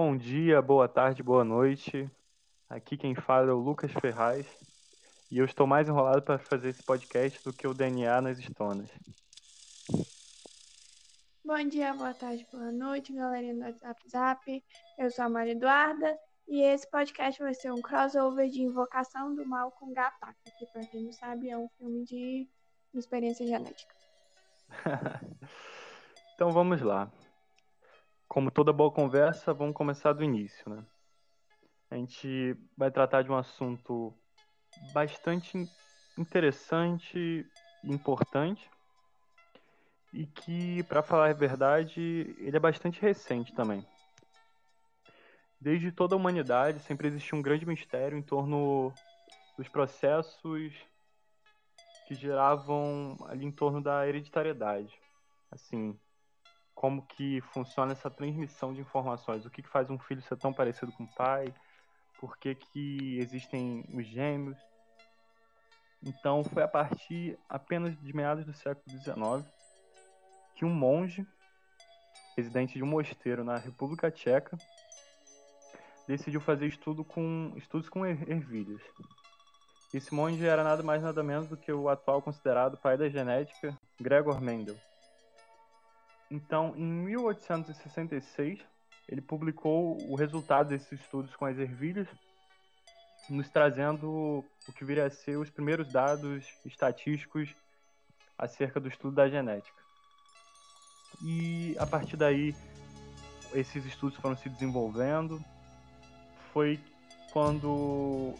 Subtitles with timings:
[0.00, 2.08] Bom dia, boa tarde, boa noite.
[2.70, 4.46] Aqui quem fala é o Lucas Ferraz
[5.28, 8.88] e eu estou mais enrolado para fazer esse podcast do que o DNA nas estonas.
[11.44, 14.64] Bom dia, boa tarde, boa noite, galerinha do WhatsApp Zap.
[14.96, 19.44] Eu sou a Maria Eduarda e esse podcast vai ser um crossover de Invocação do
[19.44, 22.48] Mal com Gataca, que para quem não sabe é um filme de
[22.94, 23.96] experiência genética.
[26.36, 27.10] então vamos lá.
[28.28, 30.84] Como toda boa conversa, vamos começar do início, né?
[31.90, 34.14] A gente vai tratar de um assunto
[34.92, 35.66] bastante
[36.18, 37.18] interessante
[37.82, 38.70] e importante
[40.12, 43.82] e que, para falar a verdade, ele é bastante recente também.
[45.58, 48.92] Desde toda a humanidade sempre existiu um grande mistério em torno
[49.56, 50.72] dos processos
[52.06, 54.94] que geravam ali em torno da hereditariedade.
[55.50, 55.98] Assim,
[56.78, 60.52] como que funciona essa transmissão de informações, o que, que faz um filho ser tão
[60.52, 61.52] parecido com o pai,
[62.20, 64.56] por que, que existem os gêmeos.
[66.00, 69.44] Então foi a partir apenas de meados do século XIX
[70.54, 71.26] que um monge,
[72.36, 74.56] residente de um mosteiro na República Tcheca,
[76.06, 78.82] decidiu fazer estudo com, estudos com er, ervilhas.
[79.92, 83.76] Esse monge era nada mais nada menos do que o atual considerado pai da genética,
[84.00, 84.78] Gregor Mendel.
[86.30, 88.60] Então, em 1866,
[89.08, 92.06] ele publicou o resultado desses estudos com as ervilhas,
[93.30, 97.54] nos trazendo o que viria a ser os primeiros dados estatísticos
[98.36, 99.76] acerca do estudo da genética.
[101.22, 102.54] E a partir daí,
[103.52, 105.42] esses estudos foram se desenvolvendo.
[106.52, 106.78] Foi
[107.32, 108.34] quando,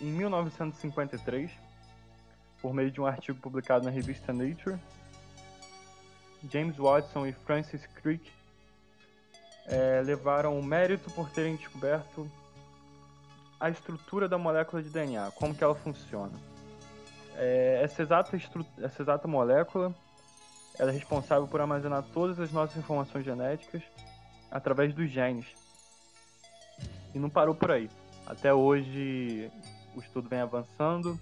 [0.00, 1.50] em 1953,
[2.60, 4.78] por meio de um artigo publicado na revista Nature,
[6.50, 8.30] James Watson e Francis Crick
[9.66, 12.30] é, levaram o mérito por terem descoberto
[13.60, 16.32] a estrutura da molécula de DNA, como que ela funciona.
[17.36, 18.36] É, essa, exata
[18.82, 19.94] essa exata molécula
[20.78, 23.82] ela é responsável por armazenar todas as nossas informações genéticas
[24.50, 25.46] através dos genes.
[27.14, 27.90] E não parou por aí.
[28.26, 29.50] Até hoje
[29.94, 31.18] o estudo vem avançando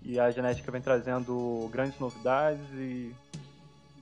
[0.00, 3.14] e a genética vem trazendo grandes novidades e,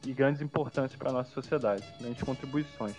[0.07, 2.95] e grandes importâncias para a nossa sociedade, grandes contribuições.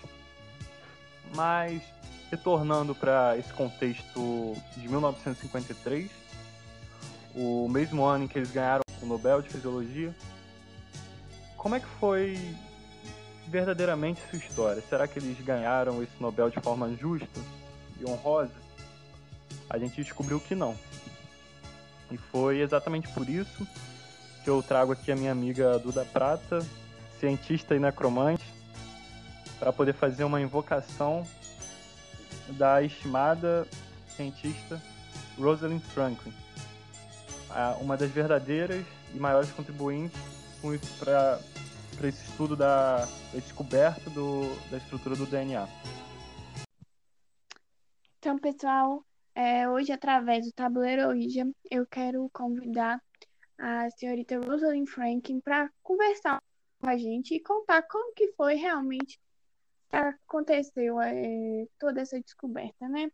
[1.34, 1.82] Mas,
[2.30, 6.10] retornando para esse contexto de 1953,
[7.34, 10.14] o mesmo ano em que eles ganharam o Nobel de Fisiologia,
[11.56, 12.38] como é que foi
[13.48, 14.82] verdadeiramente sua história?
[14.88, 17.40] Será que eles ganharam esse Nobel de forma justa
[18.00, 18.52] e honrosa?
[19.68, 20.76] A gente descobriu que não.
[22.10, 23.66] E foi exatamente por isso
[24.44, 26.66] que eu trago aqui a minha amiga Duda Prata,
[27.22, 28.44] cientista e necromante,
[29.60, 31.24] para poder fazer uma invocação
[32.58, 33.64] da estimada
[34.08, 34.82] cientista
[35.38, 36.34] Rosalind Franklin,
[37.80, 38.84] uma das verdadeiras
[39.14, 40.18] e maiores contribuintes
[40.98, 41.38] para
[42.08, 45.68] esse estudo da, descoberta do, da estrutura do DNA.
[48.18, 53.00] Então, pessoal, é, hoje, através do Tabuleiro Ouija, eu quero convidar
[53.56, 56.42] a senhorita Rosalind Franklin para conversar
[56.82, 59.20] com a gente e contar como que foi realmente
[59.88, 63.08] que aconteceu é, toda essa descoberta, né?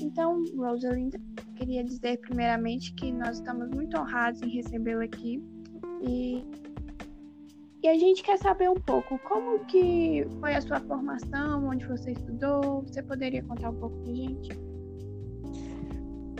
[0.00, 1.14] Então, Rosalind,
[1.58, 5.42] queria dizer primeiramente que nós estamos muito honrados em recebê-la aqui
[6.00, 6.44] e,
[7.82, 12.12] e a gente quer saber um pouco como que foi a sua formação, onde você
[12.12, 14.48] estudou, você poderia contar um pouco pra gente?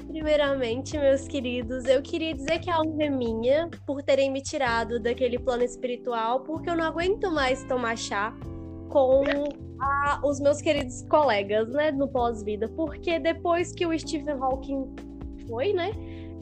[0.06, 4.98] Primeiramente, meus queridos, eu queria dizer que a honra é minha por terem me tirado
[5.00, 8.34] daquele plano espiritual, porque eu não aguento mais tomar chá
[8.88, 9.22] com
[9.80, 15.07] a, os meus queridos colegas, né, no pós-vida, porque depois que o Stephen Hawking
[15.48, 15.90] foi, né,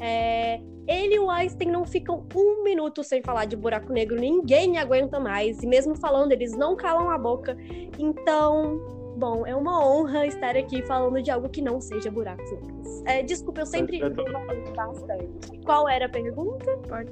[0.01, 4.79] é, ele e o Einstein não ficam um minuto sem falar de buraco negro, ninguém
[4.79, 7.57] aguenta mais, e mesmo falando, eles não calam a boca.
[7.99, 8.79] Então,
[9.17, 13.03] bom, é uma honra estar aqui falando de algo que não seja buracos negros.
[13.05, 15.59] É, desculpa, eu sempre bastante.
[15.65, 16.77] Qual era a pergunta?
[16.89, 17.11] Pode.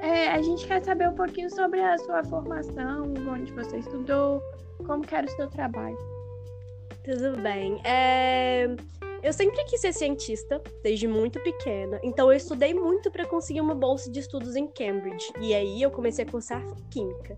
[0.00, 4.42] É, a gente quer saber um pouquinho sobre a sua formação, onde você estudou,
[4.86, 5.98] como que era o seu trabalho.
[7.04, 7.80] Tudo bem.
[7.84, 8.68] É...
[9.26, 13.74] Eu sempre quis ser cientista, desde muito pequena, então eu estudei muito para conseguir uma
[13.74, 17.36] bolsa de estudos em Cambridge, e aí eu comecei a cursar química.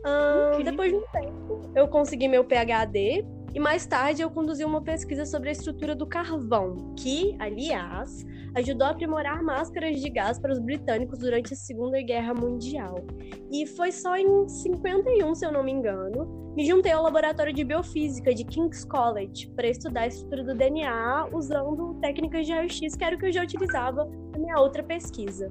[0.00, 4.80] Uh, depois de um tempo, eu consegui meu PhD e mais tarde eu conduzi uma
[4.80, 8.24] pesquisa sobre a estrutura do carvão, que, aliás,
[8.54, 13.04] ajudou a aprimorar máscaras de gás para os britânicos durante a Segunda Guerra Mundial.
[13.50, 17.64] E foi só em 51, se eu não me engano, me juntei ao laboratório de
[17.64, 23.04] biofísica de King's College para estudar a estrutura do DNA usando técnicas de raio-x, que
[23.04, 25.50] era o que eu já utilizava na minha outra pesquisa.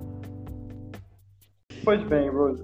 [1.84, 2.64] Pois bem, Rose.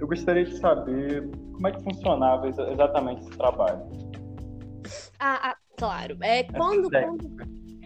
[0.00, 3.82] Eu gostaria de saber como é que funcionava exatamente esse trabalho.
[5.18, 6.16] Ah, ah claro.
[6.22, 7.36] É, quando, quando,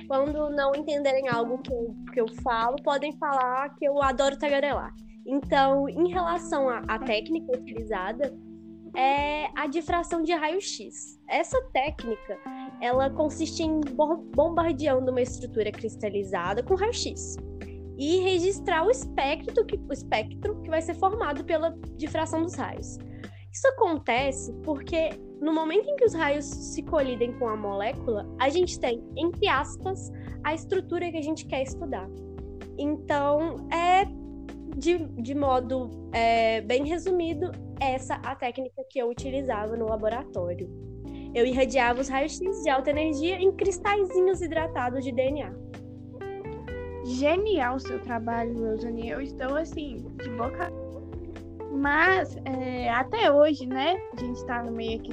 [0.06, 4.94] quando, não entenderem algo que eu, que eu falo, podem falar que eu adoro tagarelar.
[5.26, 8.32] Então, em relação à técnica utilizada,
[8.96, 11.18] é a difração de raio-x.
[11.28, 12.38] Essa técnica,
[12.80, 13.80] ela consiste em
[14.36, 17.36] bombardeando uma estrutura cristalizada com raio-x
[17.96, 22.98] e registrar o espectro que, o espectro que vai ser formado pela difração dos raios.
[23.52, 25.10] Isso acontece porque
[25.40, 29.46] no momento em que os raios se colidem com a molécula, a gente tem, entre
[29.46, 30.10] aspas,
[30.42, 32.08] a estrutura que a gente quer estudar.
[32.76, 34.06] Então, é
[34.76, 40.68] de, de modo é, bem resumido, essa a técnica que eu utilizava no laboratório.
[41.34, 45.63] Eu irradiava os raios-x de alta energia em cristalzinhos hidratados de DNA.
[47.04, 49.10] Genial seu trabalho, Rosane.
[49.10, 50.72] Eu estou assim, de boca
[51.74, 55.12] mas é, até hoje, né, a gente está no meio aqui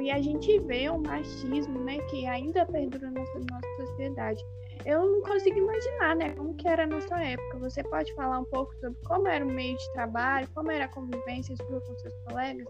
[0.00, 4.42] e a gente vê o machismo, né, que ainda perdura na nossa, nossa sociedade.
[4.86, 7.58] Eu não consigo imaginar, né, como que era na sua época.
[7.58, 10.88] Você pode falar um pouco sobre como era o meio de trabalho, como era a
[10.88, 12.66] convivência sua com seus colegas?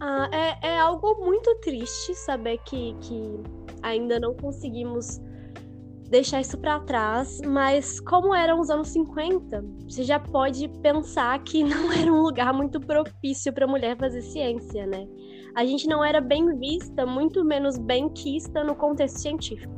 [0.00, 3.40] Ah, é, é algo muito triste saber que, que
[3.82, 5.20] ainda não conseguimos
[6.08, 11.62] deixar isso para trás, mas como eram os anos 50, você já pode pensar que
[11.64, 15.06] não era um lugar muito propício para mulher fazer ciência, né?
[15.54, 19.72] A gente não era bem vista, muito menos bem quista no contexto científico.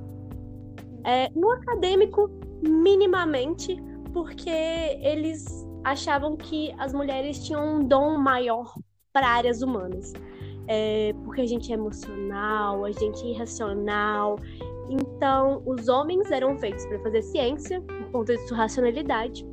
[1.04, 2.28] É, no acadêmico,
[2.62, 3.76] minimamente,
[4.12, 5.46] porque eles
[5.84, 8.74] achavam que as mulheres tinham um dom maior
[9.12, 10.12] para áreas humanas.
[10.66, 14.36] É, porque a gente é emocional, a gente é irracional,
[14.88, 19.46] então, os homens eram feitos para fazer ciência, por conta de sua racionalidade,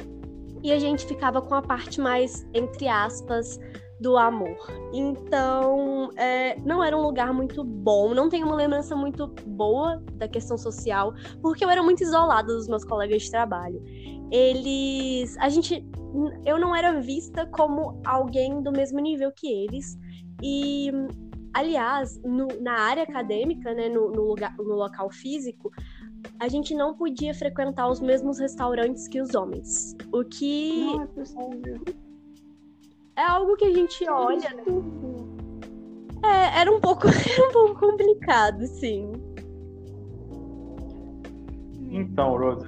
[0.63, 3.59] e a gente ficava com a parte mais, entre aspas,
[3.99, 4.57] do amor.
[4.93, 10.27] Então, é, não era um lugar muito bom, não tenho uma lembrança muito boa da
[10.27, 13.81] questão social, porque eu era muito isolada dos meus colegas de trabalho.
[14.31, 15.37] Eles.
[15.37, 15.85] A gente.
[16.45, 19.97] Eu não era vista como alguém do mesmo nível que eles.
[20.41, 20.91] E
[21.55, 25.71] Aliás, no, na área acadêmica, né, no, no, lugar, no local físico,
[26.37, 29.95] a gente não podia frequentar os mesmos restaurantes que os homens.
[30.11, 30.83] O que.
[30.83, 31.81] Não é possível.
[33.15, 34.49] É algo que a gente olha.
[34.49, 34.63] Né?
[36.25, 39.13] É, era um pouco, era um pouco complicado, sim.
[41.89, 42.67] Então, Rose,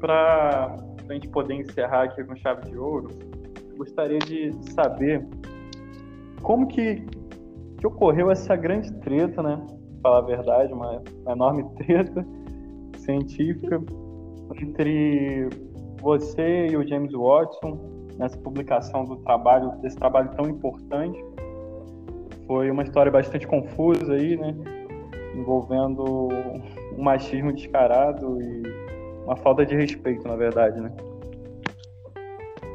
[0.00, 0.74] para
[1.06, 3.10] a gente poder encerrar aqui com chave de ouro,
[3.76, 5.26] gostaria de saber
[6.40, 7.04] como que
[7.78, 9.60] que ocorreu essa grande treta, né?
[10.02, 12.26] Falar a verdade, uma, uma enorme treta
[12.98, 13.82] científica
[14.60, 15.48] entre
[16.00, 17.78] você e o James Watson
[18.18, 21.22] nessa publicação do trabalho, desse trabalho tão importante.
[22.46, 24.54] Foi uma história bastante confusa aí, né?
[25.34, 26.28] Envolvendo
[26.96, 28.62] um machismo descarado e
[29.24, 30.92] uma falta de respeito, na verdade, né?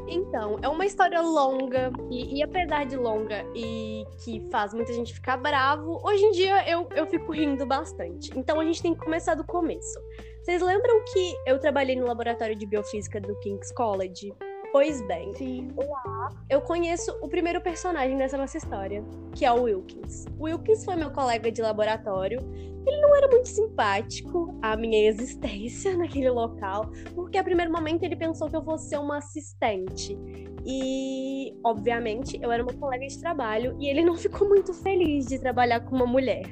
[0.09, 5.13] Então, é uma história longa, e, e, apesar de longa e que faz muita gente
[5.13, 8.31] ficar bravo, hoje em dia eu, eu fico rindo bastante.
[8.37, 9.99] Então a gente tem que começar do começo.
[10.41, 14.33] Vocês lembram que eu trabalhei no laboratório de biofísica do King's College?
[14.71, 15.71] Pois bem, Sim.
[15.75, 20.25] lá eu conheço o primeiro personagem dessa nossa história, que é o Wilkins.
[20.38, 22.39] O Wilkins foi meu colega de laboratório.
[22.85, 28.15] Ele não era muito simpático à minha existência naquele local, porque a primeiro momento ele
[28.15, 30.17] pensou que eu fosse ser uma assistente.
[30.65, 35.39] E, obviamente, eu era uma colega de trabalho e ele não ficou muito feliz de
[35.39, 36.45] trabalhar com uma mulher.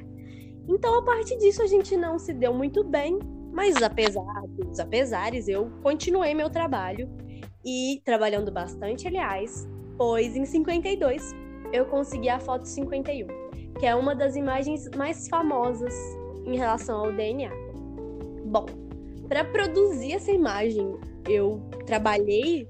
[0.68, 3.18] Então, a partir disso, a gente não se deu muito bem,
[3.52, 7.08] mas apesar dos apesares, eu continuei meu trabalho
[7.64, 11.34] e trabalhando bastante, aliás, pois em 52
[11.72, 13.26] eu consegui a foto 51,
[13.78, 15.94] que é uma das imagens mais famosas
[16.46, 17.50] em relação ao DNA.
[18.46, 18.66] Bom,
[19.28, 20.96] para produzir essa imagem,
[21.28, 22.66] eu trabalhei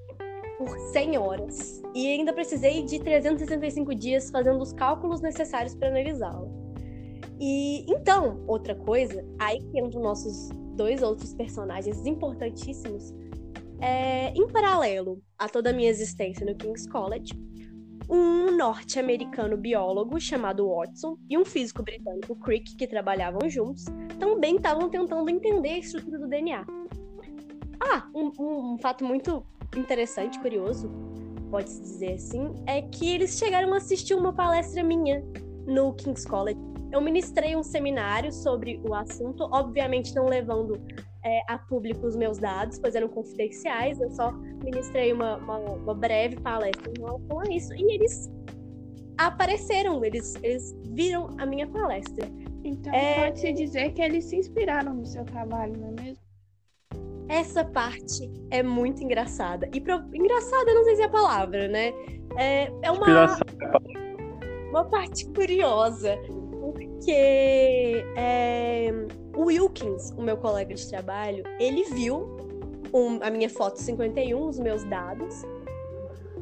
[0.59, 6.49] por 100 horas e ainda precisei de 365 dias fazendo os cálculos necessários para analisá-la.
[7.41, 13.15] E então, outra coisa, aí que entram nossos dois outros personagens importantíssimos,
[13.81, 17.33] é, em paralelo a toda a minha existência no King's College,
[18.09, 23.85] um norte-americano biólogo chamado Watson e um físico britânico Crick, que trabalhavam juntos,
[24.19, 26.65] também estavam tentando entender a estrutura do DNA.
[27.81, 29.45] Ah, um, um, um fato muito
[29.77, 30.91] interessante, curioso,
[31.51, 35.23] pode-se dizer assim, é que eles chegaram a assistir uma palestra minha
[35.67, 36.59] no King's College.
[36.91, 40.81] Eu ministrei um seminário sobre o assunto, obviamente não levando
[41.29, 44.33] é, a público os meus dados, pois eram confidenciais, eu só
[44.65, 48.31] ministrei uma, uma, uma breve palestra em relação a isso, e eles
[49.19, 52.27] apareceram, eles, eles viram a minha palestra.
[52.65, 53.27] Então é...
[53.27, 56.29] pode-se dizer que eles se inspiraram no seu trabalho, não é mesmo?
[57.29, 59.69] Essa parte é muito engraçada.
[59.75, 59.97] E pro...
[60.15, 61.93] engraçada, não sei se é a palavra, né?
[62.39, 63.37] É, é uma,
[64.71, 66.17] uma parte curiosa.
[66.59, 68.91] Porque é,
[69.39, 72.37] o Wilkins, o meu colega de trabalho, ele viu
[72.93, 75.45] um, a minha foto 51, os meus dados,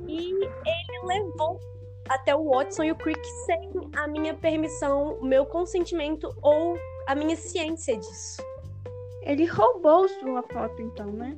[0.09, 1.61] e ele levou
[2.09, 7.15] até o Watson e o Crick sem a minha permissão, o meu consentimento ou a
[7.15, 8.43] minha ciência disso.
[9.21, 11.37] Ele roubou sua foto, então, né?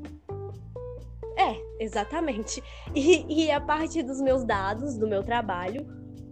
[1.36, 2.62] É, exatamente.
[2.94, 5.84] E, e a partir dos meus dados, do meu trabalho,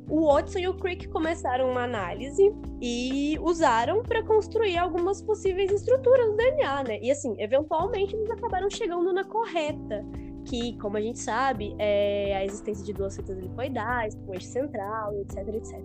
[0.09, 6.27] o Watson e o Crick começaram uma análise e usaram para construir algumas possíveis estruturas
[6.27, 6.99] do DNA, né?
[7.03, 10.05] E assim, eventualmente eles acabaram chegando na correta,
[10.45, 15.13] que, como a gente sabe, é a existência de duas fitas lipoidais, com eixo central,
[15.21, 15.81] etc, etc.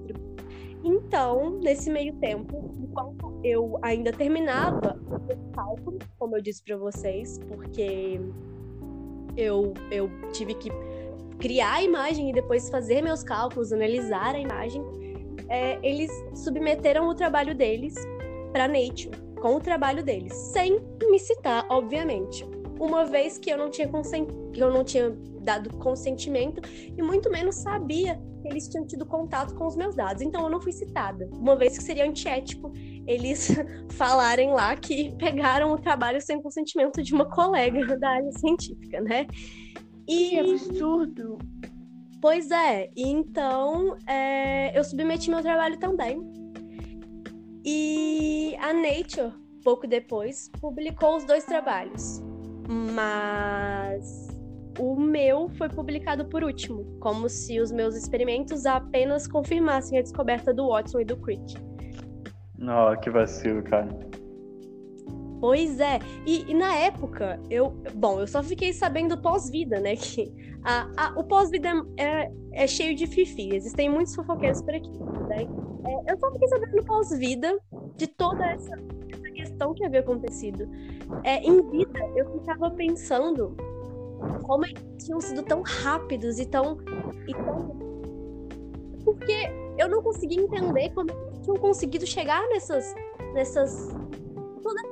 [0.84, 7.40] Então, nesse meio tempo, enquanto eu ainda terminava o cálculo, como eu disse para vocês,
[7.48, 8.20] porque
[9.36, 10.70] eu, eu tive que
[11.42, 14.82] criar a imagem e depois fazer meus cálculos, analisar a imagem,
[15.50, 17.96] é, eles submeteram o trabalho deles
[18.54, 20.80] para Nature, com o trabalho deles, sem
[21.10, 22.46] me citar, obviamente.
[22.80, 23.90] Uma vez que eu não tinha
[24.54, 25.10] que eu não tinha
[25.42, 26.62] dado consentimento
[26.96, 30.22] e muito menos sabia que eles tinham tido contato com os meus dados.
[30.22, 32.72] Então eu não fui citada, uma vez que seria antiético
[33.08, 33.50] eles
[33.94, 39.28] falarem lá que pegaram o trabalho sem consentimento de uma colega da área científica, né?
[40.12, 40.30] E...
[40.30, 41.38] Que absurdo!
[42.22, 46.22] Pois é, então é, eu submeti meu trabalho também.
[47.66, 52.22] E a Nature, pouco depois, publicou os dois trabalhos.
[52.68, 54.28] Mas
[54.80, 60.54] o meu foi publicado por último, como se os meus experimentos apenas confirmassem a descoberta
[60.54, 61.56] do Watson e do Crick.
[62.60, 63.88] Oh, que vacilo, cara.
[65.42, 65.98] Pois é.
[66.24, 67.72] E, e, na época, eu.
[67.96, 69.96] Bom, eu só fiquei sabendo pós-vida, né?
[69.96, 70.32] Que
[70.64, 73.56] a, a, o pós-vida é, é, cheio de fifi.
[73.56, 75.00] Existem muitos fofoqueiros por aqui.
[75.28, 75.48] Né?
[75.84, 77.60] É, eu só fiquei sabendo pós-vida
[77.98, 78.76] de toda essa,
[79.12, 80.70] essa, questão que havia acontecido.
[81.24, 83.58] É, em vida, eu ficava pensando
[84.44, 86.78] como eles tinham sido tão rápidos e tão.
[87.28, 87.82] E tão...
[89.04, 92.94] Porque eu não conseguia entender como eles tinham conseguido chegar nessas.
[93.34, 93.90] nessas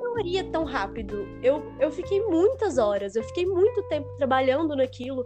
[0.09, 1.27] teoria tão rápido.
[1.41, 5.25] Eu, eu fiquei muitas horas, eu fiquei muito tempo trabalhando naquilo.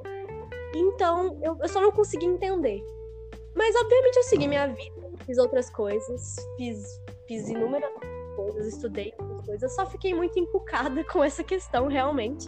[0.76, 2.84] Então, eu, eu só não consegui entender.
[3.56, 7.92] Mas, obviamente, eu segui minha vida, fiz outras coisas, fiz, fiz inúmeras
[8.36, 12.48] coisas, estudei outras coisas, só fiquei muito encucada com essa questão, realmente.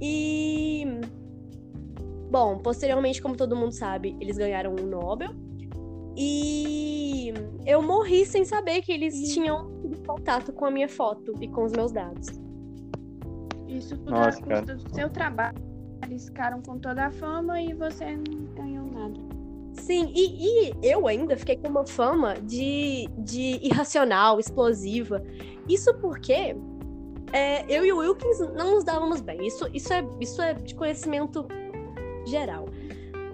[0.00, 0.84] E.
[2.30, 5.30] Bom, posteriormente, como todo mundo sabe, eles ganharam um Nobel.
[6.16, 7.32] E
[7.64, 9.77] eu morri sem saber que eles tinham
[10.08, 12.28] contato com a minha foto e com os meus dados.
[13.68, 15.58] Isso tudo Nossa, a custa do seu trabalho.
[16.02, 19.20] Eles ficaram com toda a fama e você não ganhou nada.
[19.74, 25.22] Sim, e, e eu ainda fiquei com uma fama de, de irracional, explosiva.
[25.68, 26.56] Isso porque
[27.32, 29.46] é, eu e o Wilkins não nos dávamos bem.
[29.46, 31.46] Isso, isso, é, isso é de conhecimento
[32.26, 32.66] geral.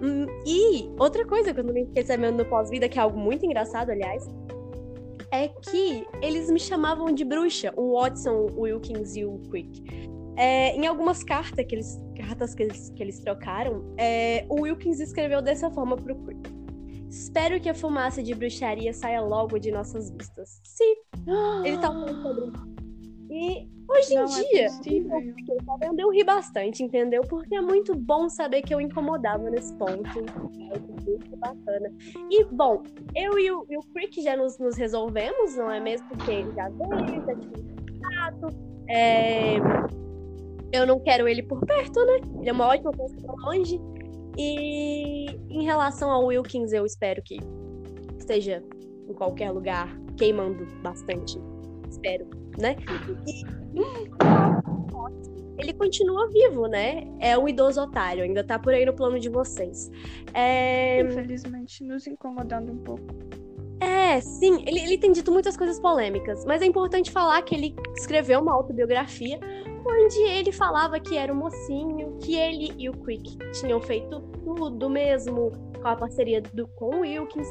[0.01, 3.45] Hum, e outra coisa que eu também fiquei sabendo no pós-vida, que é algo muito
[3.45, 4.29] engraçado, aliás,
[5.31, 9.83] é que eles me chamavam de bruxa, o Watson, o Wilkins e o Quick.
[10.37, 14.99] É, em algumas cartas que eles, cartas que eles, que eles trocaram, é, o Wilkins
[14.99, 16.55] escreveu dessa forma pro Quick.
[17.09, 20.59] Espero que a fumaça de bruxaria saia logo de nossas vistas.
[20.63, 20.95] Sim,
[21.63, 22.74] ele tá falando sobre
[23.35, 24.67] e hoje em não é dia,
[25.81, 27.21] é eu ri bastante, entendeu?
[27.23, 30.07] Porque é muito bom saber que eu incomodava nesse ponto.
[30.71, 31.91] É muito bacana.
[32.31, 32.81] E, bom,
[33.13, 36.07] eu e o, e o Crick já nos, nos, resolvemos, não é mesmo?
[36.07, 38.55] Porque ele já veio, já tinha contato.
[38.87, 39.55] É...
[40.71, 42.21] Eu não quero ele por perto, né?
[42.39, 43.81] Ele é uma ótima pessoa longe.
[44.37, 47.37] E em relação ao Wilkins, eu espero que
[48.17, 48.63] esteja
[49.09, 51.37] em qualquer lugar queimando bastante.
[51.89, 52.75] Espero né?
[53.25, 53.43] E
[55.57, 57.07] ele continua vivo, né?
[57.19, 59.89] É um idoso otário, ainda tá por aí no plano de vocês.
[60.33, 61.01] É...
[61.01, 63.15] Infelizmente, nos incomodando um pouco.
[63.79, 67.75] É, sim, ele, ele tem dito muitas coisas polêmicas, mas é importante falar que ele
[67.97, 69.39] escreveu uma autobiografia
[69.85, 74.89] onde ele falava que era um mocinho, que ele e o Quick tinham feito tudo
[74.89, 75.51] mesmo
[75.85, 77.47] com a parceria do, com o Wilkins,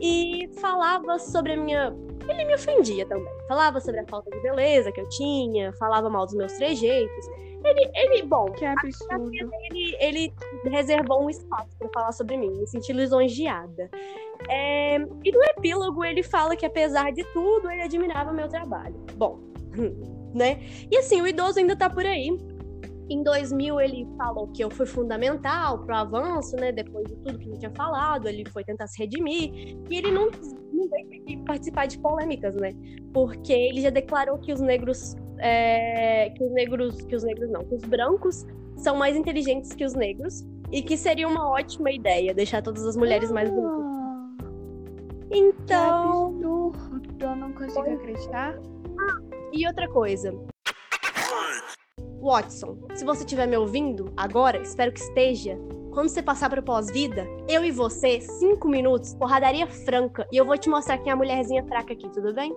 [0.00, 1.94] e falava sobre a minha.
[2.28, 3.32] Ele me ofendia também.
[3.46, 7.28] Falava sobre a falta de beleza que eu tinha, falava mal dos meus trejeitos.
[7.64, 9.30] Ele, ele bom, que absurdo.
[9.70, 13.88] Ele, ele reservou um espaço para falar sobre mim, me senti lisonjeada.
[14.48, 18.96] É, e no epílogo ele fala que apesar de tudo, ele admirava meu trabalho.
[19.14, 19.38] Bom,
[20.34, 20.60] né?
[20.90, 22.36] E assim, o idoso ainda tá por aí.
[23.08, 26.72] Em 2000 ele falou que eu fui fundamental pro avanço, né?
[26.72, 29.76] Depois de tudo que ele tinha falado, ele foi tentar se redimir.
[29.88, 30.28] E ele não,
[30.72, 32.72] não veio participar de polêmicas, né?
[33.12, 37.64] Porque ele já declarou que os negros, é, que os negros, que os negros não,
[37.64, 38.44] que os brancos
[38.76, 42.96] são mais inteligentes que os negros e que seria uma ótima ideia deixar todas as
[42.96, 43.86] mulheres mais bonitas.
[43.86, 44.28] Ah,
[45.30, 47.06] Então, que absurdo.
[47.20, 48.58] Eu não consigo acreditar.
[49.52, 50.34] E outra coisa.
[52.26, 55.56] Watson, se você estiver me ouvindo agora, espero que esteja.
[55.92, 60.58] Quando você passar para pós-vida, eu e você, cinco minutos, porradaria franca, e eu vou
[60.58, 62.52] te mostrar quem é a mulherzinha fraca aqui, tudo bem?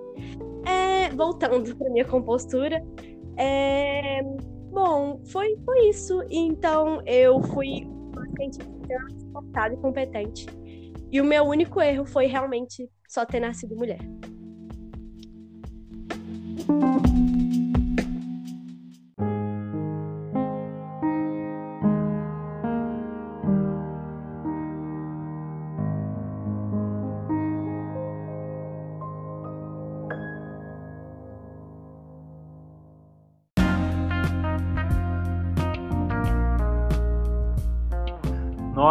[0.66, 2.84] É, voltando para minha compostura.
[3.38, 4.22] É,
[4.72, 6.20] bom, foi, foi isso.
[6.32, 7.88] Então eu fui
[8.36, 8.66] cientista
[9.18, 10.48] esforçada e competente.
[11.12, 14.00] E o meu único erro foi realmente só ter nascido mulher.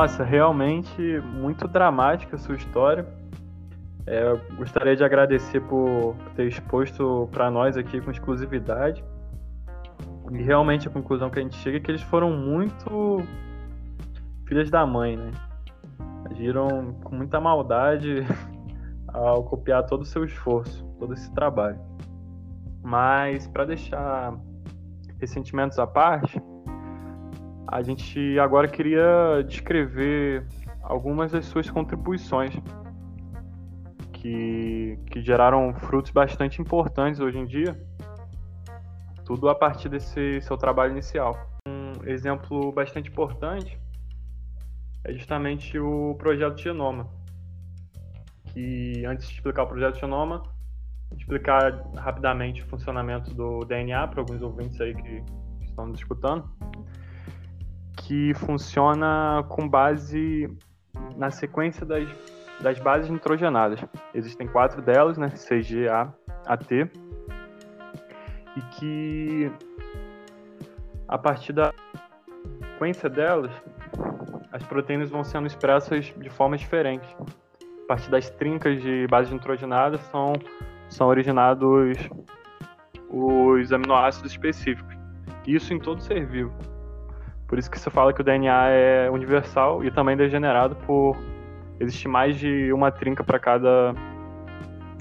[0.09, 3.07] Nossa, realmente muito dramática a sua história.
[4.07, 9.05] É, gostaria de agradecer por ter exposto para nós aqui com exclusividade.
[10.33, 13.23] E realmente a conclusão que a gente chega é que eles foram muito
[14.47, 15.31] filhas da mãe, né?
[16.31, 18.27] Agiram com muita maldade
[19.12, 21.79] ao copiar todo o seu esforço, todo esse trabalho.
[22.83, 24.35] Mas para deixar
[25.21, 26.40] ressentimentos à parte,
[27.70, 30.46] a gente agora queria descrever
[30.83, 32.54] algumas das suas contribuições
[34.11, 37.78] que, que geraram frutos bastante importantes hoje em dia,
[39.24, 41.38] tudo a partir desse seu trabalho inicial.
[41.68, 43.78] Um exemplo bastante importante
[45.04, 47.07] é justamente o projeto Genoma,
[48.46, 50.42] que antes de explicar o projeto Genoma,
[51.14, 55.22] explicar rapidamente o funcionamento do DNA para alguns ouvintes aí que
[55.64, 56.50] estão nos escutando
[58.09, 60.51] que funciona com base
[61.14, 62.09] na sequência das,
[62.59, 63.85] das bases nitrogenadas.
[64.14, 65.29] Existem quatro delas, né?
[65.37, 66.11] C, G, A,
[66.47, 66.90] A, T.
[68.57, 69.53] E que
[71.07, 71.75] a partir da
[72.73, 73.53] sequência delas,
[74.53, 77.14] as proteínas vão sendo expressas de formas diferentes.
[77.85, 80.33] A partir das trincas de bases nitrogenadas são,
[80.88, 81.99] são originados
[83.11, 84.97] os aminoácidos específicos.
[85.47, 86.78] Isso em todo ser vivo.
[87.49, 91.17] Por isso que se fala que o DNA é universal e também degenerado por
[91.81, 93.95] existir mais de uma trinca para cada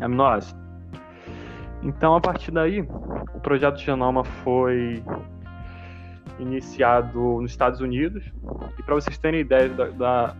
[0.01, 0.59] aminoácido.
[1.83, 2.81] Então, a partir daí,
[3.33, 5.03] o projeto Genoma foi
[6.39, 8.23] iniciado nos Estados Unidos.
[8.79, 10.35] E para vocês terem ideia da, da,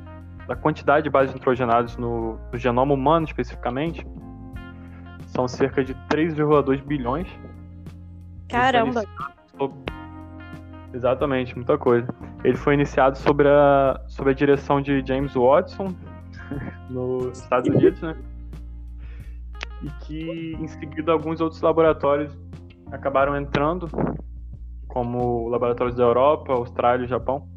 [0.47, 4.05] da, quantidade de bases nitrogenadas no, no genoma humano, especificamente,
[5.27, 7.27] são cerca de 3,2 bilhões.
[8.47, 9.03] Caramba!
[10.93, 12.07] Exatamente, muita coisa.
[12.43, 15.93] Ele foi iniciado sobre a, sobre a direção de James Watson,
[16.89, 18.15] nos Estados Unidos, né?
[19.83, 22.35] E que, em seguida, alguns outros laboratórios
[22.91, 23.87] acabaram entrando,
[24.87, 27.47] como laboratórios da Europa, Austrália e Japão,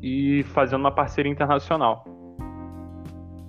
[0.00, 2.04] e fazendo uma parceria internacional,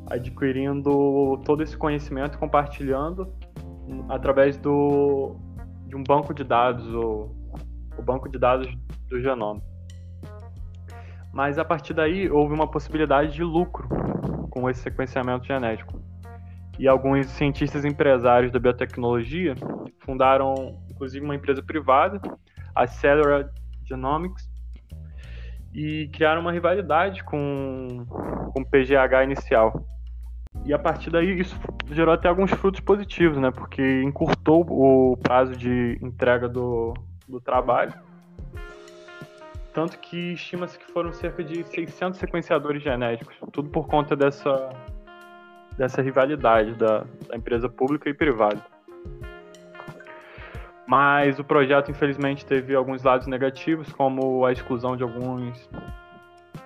[0.09, 3.31] adquirindo todo esse conhecimento, compartilhando
[4.09, 5.35] através do,
[5.85, 7.36] de um banco de dados, ou
[7.97, 8.67] o banco de dados
[9.09, 9.61] do genoma.
[11.33, 13.87] Mas a partir daí houve uma possibilidade de lucro
[14.49, 16.01] com esse sequenciamento genético.
[16.79, 19.55] E alguns cientistas empresários da biotecnologia
[19.99, 22.19] fundaram, inclusive, uma empresa privada,
[22.73, 23.49] a Cellular
[23.83, 24.49] Genomics,
[25.73, 29.85] e criaram uma rivalidade com, com o PGH inicial.
[30.65, 31.55] E a partir daí isso
[31.91, 33.51] gerou até alguns frutos positivos, né?
[33.51, 36.93] Porque encurtou o prazo de entrega do,
[37.27, 37.93] do trabalho.
[39.73, 44.69] Tanto que estima-se que foram cerca de 600 sequenciadores genéticos, tudo por conta dessa,
[45.77, 48.65] dessa rivalidade da, da empresa pública e privada.
[50.87, 55.69] Mas o projeto, infelizmente, teve alguns lados negativos, como a exclusão de alguns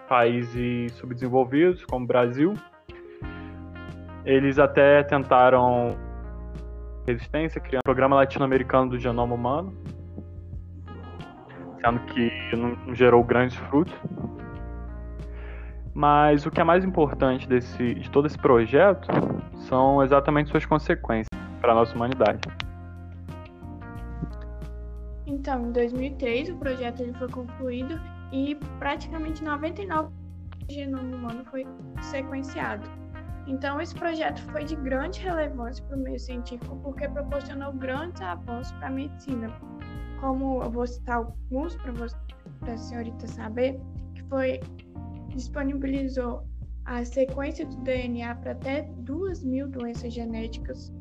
[0.07, 2.53] países subdesenvolvidos, como o Brasil.
[4.23, 5.97] Eles até tentaram
[7.07, 9.75] resistência, criando o Programa Latino-Americano do Genoma Humano,
[11.81, 13.93] sendo que não gerou grandes frutos.
[15.93, 19.07] Mas o que é mais importante desse, de todo esse projeto
[19.67, 21.27] são exatamente suas consequências
[21.59, 22.39] para a nossa humanidade.
[25.25, 27.99] Então, em 2003, o projeto ele foi concluído
[28.31, 31.65] e praticamente 99% do genoma humano foi
[32.01, 32.89] sequenciado.
[33.47, 38.71] Então, esse projeto foi de grande relevância para o meio científico porque proporcionou grandes avanços
[38.73, 39.51] para a medicina.
[40.21, 43.79] Como eu vou citar alguns para a senhorita saber,
[44.13, 44.59] que foi
[45.29, 46.43] disponibilizou
[46.85, 50.93] a sequência do DNA para até duas mil doenças genéticas,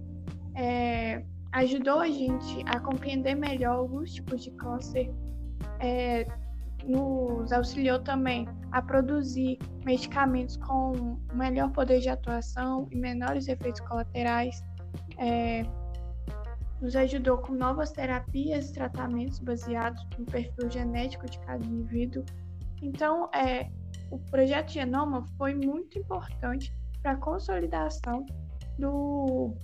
[0.54, 5.12] é, ajudou a gente a compreender melhor alguns tipos de câncer,
[5.80, 6.26] é,
[6.86, 14.62] nos auxiliou também a produzir medicamentos com melhor poder de atuação e menores efeitos colaterais,
[15.18, 15.62] é,
[16.80, 22.24] nos ajudou com novas terapias e tratamentos baseados no perfil genético de cada indivíduo.
[22.82, 23.70] Então, é,
[24.10, 28.24] o projeto Genoma foi muito importante para a consolidação
[28.78, 29.54] do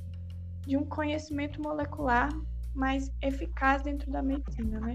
[0.66, 2.28] de um conhecimento molecular
[2.74, 4.94] mais eficaz dentro da medicina, né?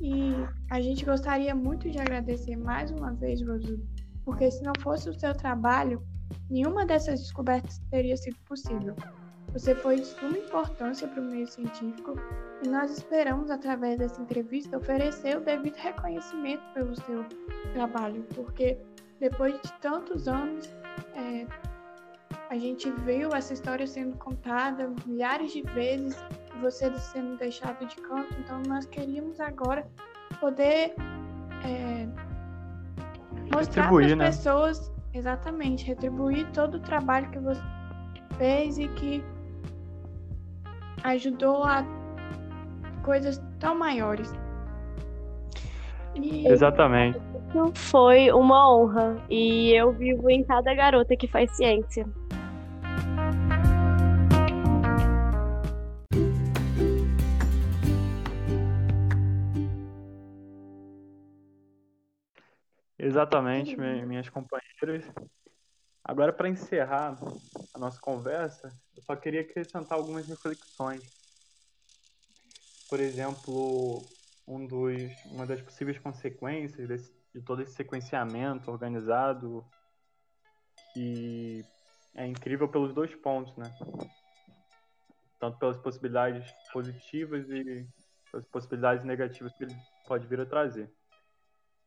[0.00, 0.32] E
[0.70, 3.80] a gente gostaria muito de agradecer mais uma vez, Rosu,
[4.24, 6.02] porque se não fosse o seu trabalho,
[6.48, 8.94] nenhuma dessas descobertas teria sido possível.
[9.52, 12.14] Você foi de suma importância para o meio científico
[12.62, 17.24] e nós esperamos, através dessa entrevista, oferecer o devido reconhecimento pelo seu
[17.72, 18.78] trabalho, porque
[19.18, 20.72] depois de tantos anos,
[21.14, 21.46] é,
[22.48, 26.16] a gente viu essa história sendo contada milhares de vezes,
[26.60, 29.86] você sendo deixado de canto, então nós queríamos agora
[30.38, 30.94] poder
[31.64, 32.08] é,
[33.52, 34.26] mostrar para as né?
[34.26, 37.62] pessoas, exatamente, retribuir todo o trabalho que você
[38.38, 39.24] fez e que
[41.02, 41.84] ajudou a
[43.02, 44.32] coisas tão maiores.
[46.14, 46.46] E...
[46.46, 47.18] Exatamente.
[47.74, 52.06] Foi uma honra e eu vivo em cada garota que faz ciência.
[62.98, 65.10] Exatamente, minhas companheiras.
[66.04, 67.18] Agora, para encerrar
[67.72, 71.04] a nossa conversa, eu só queria acrescentar algumas reflexões.
[72.88, 74.10] Por exemplo,
[74.46, 79.64] um dos, uma das possíveis consequências desse, de todo esse sequenciamento organizado,
[80.92, 81.64] que
[82.14, 83.72] é incrível pelos dois pontos, né?
[85.38, 87.86] Tanto pelas possibilidades positivas e
[88.30, 90.92] pelas possibilidades negativas que ele pode vir a trazer.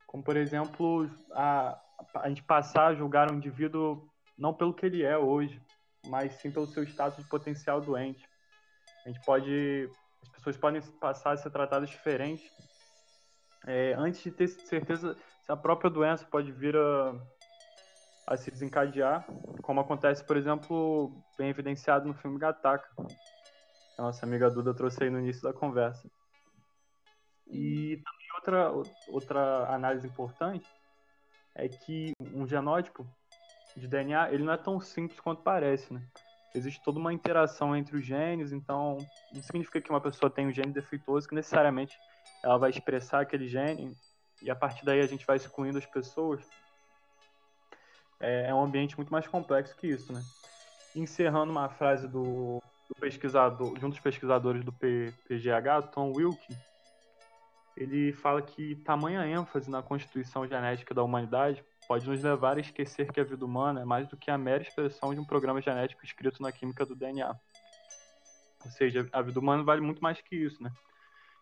[0.07, 1.82] Como, por exemplo, a,
[2.15, 5.61] a gente passar a julgar um indivíduo não pelo que ele é hoje,
[6.07, 8.27] mas sim pelo seu status de potencial doente.
[9.05, 9.89] A gente pode,
[10.21, 12.49] as pessoas podem passar a ser tratadas diferentes
[13.65, 17.15] é, antes de ter certeza se a própria doença pode vir a,
[18.27, 19.25] a se desencadear,
[19.61, 22.87] como acontece, por exemplo, bem evidenciado no filme Gataca.
[23.97, 26.09] A nossa amiga Duda trouxe aí no início da conversa.
[27.47, 28.71] E também outra,
[29.09, 30.67] outra análise importante
[31.55, 33.07] é que um genótipo
[33.75, 36.01] de DNA ele não é tão simples quanto parece, né?
[36.55, 38.97] Existe toda uma interação entre os genes, então
[39.33, 41.97] não significa que uma pessoa tem um gene defeituoso que necessariamente
[42.43, 43.95] ela vai expressar aquele gene
[44.41, 46.43] e a partir daí a gente vai excluindo as pessoas.
[48.19, 50.21] É, é um ambiente muito mais complexo que isso, né?
[50.95, 56.55] Encerrando uma frase do, do pesquisador, de um dos pesquisadores do PGH, Tom Wilke,
[57.75, 63.11] ele fala que tamanha ênfase na constituição genética da humanidade pode nos levar a esquecer
[63.11, 66.05] que a vida humana é mais do que a mera expressão de um programa genético
[66.05, 67.35] escrito na química do DNA.
[68.63, 70.71] Ou seja, a vida humana vale muito mais que isso, né?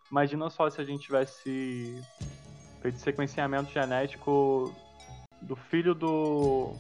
[0.10, 2.02] Imagina só se a gente tivesse
[2.82, 4.74] feito sequenciamento genético
[5.42, 6.74] do filho do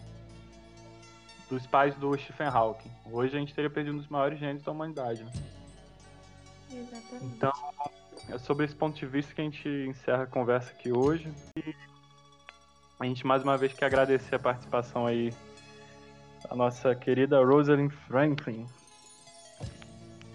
[1.49, 2.89] dos pais do Stephen Hawking.
[3.11, 5.31] Hoje a gente teria perdido um dos maiores genes da humanidade, né?
[6.71, 7.25] Exatamente.
[7.25, 7.51] Então,
[8.29, 11.31] é sobre esse ponto de vista que a gente encerra a conversa aqui hoje.
[11.57, 11.75] E
[12.99, 15.33] a gente mais uma vez quer agradecer a participação aí
[16.47, 18.65] da nossa querida Rosalind Franklin.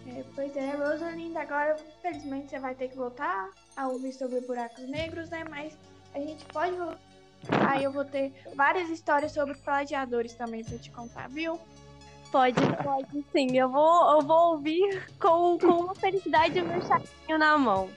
[0.07, 4.88] É, pois é, Rosalind, agora infelizmente você vai ter que voltar a ouvir sobre buracos
[4.88, 5.44] negros, né?
[5.49, 5.77] Mas
[6.14, 6.77] a gente pode
[7.68, 11.61] Aí eu vou ter várias histórias sobre plagiadores também pra te contar, viu?
[12.30, 13.56] Pode, pode sim.
[13.56, 17.88] Eu vou, eu vou ouvir com, com uma felicidade o meu chatinho na mão.